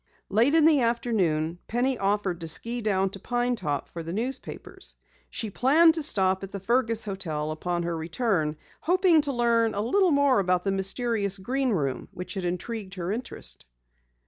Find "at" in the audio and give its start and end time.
6.41-6.49